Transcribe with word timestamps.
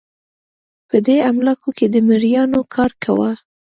په 0.89 0.97
دې 1.05 1.17
املاکو 1.29 1.69
کې 1.77 1.87
مریانو 2.09 2.59
کار 2.75 2.91
کاوه. 3.03 3.31